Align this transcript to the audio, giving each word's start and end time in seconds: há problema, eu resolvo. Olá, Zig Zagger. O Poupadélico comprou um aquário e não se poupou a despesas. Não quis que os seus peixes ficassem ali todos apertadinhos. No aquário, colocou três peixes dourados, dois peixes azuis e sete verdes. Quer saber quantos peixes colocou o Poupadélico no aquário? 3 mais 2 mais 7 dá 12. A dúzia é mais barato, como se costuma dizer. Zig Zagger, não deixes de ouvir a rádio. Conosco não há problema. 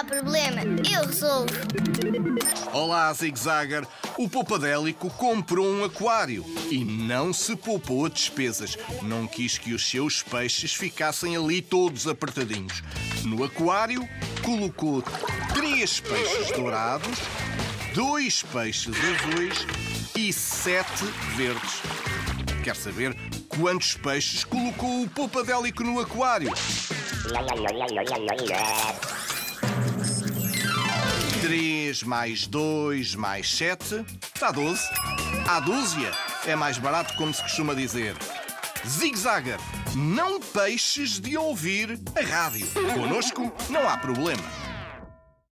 há 0.00 0.04
problema, 0.04 0.62
eu 0.90 1.06
resolvo. 1.06 1.52
Olá, 2.72 3.12
Zig 3.12 3.38
Zagger. 3.38 3.86
O 4.16 4.28
Poupadélico 4.28 5.10
comprou 5.10 5.66
um 5.66 5.84
aquário 5.84 6.44
e 6.70 6.82
não 6.84 7.32
se 7.32 7.54
poupou 7.54 8.06
a 8.06 8.08
despesas. 8.08 8.78
Não 9.02 9.26
quis 9.26 9.58
que 9.58 9.74
os 9.74 9.88
seus 9.88 10.22
peixes 10.22 10.74
ficassem 10.74 11.36
ali 11.36 11.60
todos 11.60 12.06
apertadinhos. 12.06 12.82
No 13.24 13.44
aquário, 13.44 14.08
colocou 14.42 15.02
três 15.54 16.00
peixes 16.00 16.50
dourados, 16.56 17.18
dois 17.94 18.42
peixes 18.42 18.94
azuis 18.96 19.66
e 20.16 20.32
sete 20.32 21.04
verdes. 21.36 21.82
Quer 22.64 22.76
saber 22.76 23.14
quantos 23.48 23.94
peixes 23.96 24.44
colocou 24.44 25.02
o 25.02 25.10
Poupadélico 25.10 25.84
no 25.84 26.00
aquário? 26.00 26.50
3 31.50 32.04
mais 32.04 32.46
2 32.46 33.16
mais 33.16 33.52
7 33.56 34.04
dá 34.38 34.52
12. 34.52 34.80
A 35.48 35.58
dúzia 35.58 36.12
é 36.46 36.54
mais 36.54 36.78
barato, 36.78 37.12
como 37.16 37.34
se 37.34 37.42
costuma 37.42 37.74
dizer. 37.74 38.14
Zig 38.86 39.18
Zagger, 39.18 39.58
não 39.96 40.38
deixes 40.54 41.18
de 41.18 41.36
ouvir 41.36 41.98
a 42.14 42.24
rádio. 42.24 42.68
Conosco 42.94 43.52
não 43.68 43.88
há 43.88 43.96
problema. 43.96 44.69